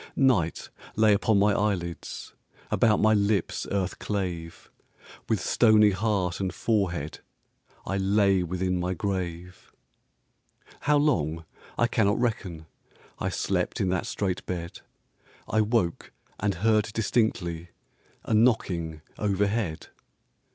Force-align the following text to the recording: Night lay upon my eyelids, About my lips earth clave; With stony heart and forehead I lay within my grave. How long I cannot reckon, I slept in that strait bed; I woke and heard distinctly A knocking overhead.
Night 0.15 0.71
lay 0.95 1.13
upon 1.13 1.37
my 1.37 1.53
eyelids, 1.53 2.33
About 2.71 2.99
my 2.99 3.13
lips 3.13 3.67
earth 3.69 3.99
clave; 3.99 4.71
With 5.29 5.39
stony 5.39 5.91
heart 5.91 6.39
and 6.39 6.51
forehead 6.51 7.19
I 7.85 7.97
lay 7.97 8.41
within 8.41 8.79
my 8.79 8.95
grave. 8.95 9.71
How 10.79 10.97
long 10.97 11.45
I 11.77 11.85
cannot 11.85 12.19
reckon, 12.19 12.65
I 13.19 13.29
slept 13.29 13.79
in 13.79 13.89
that 13.89 14.07
strait 14.07 14.43
bed; 14.47 14.79
I 15.47 15.61
woke 15.61 16.11
and 16.39 16.55
heard 16.55 16.85
distinctly 16.93 17.69
A 18.23 18.33
knocking 18.33 19.01
overhead. 19.19 19.89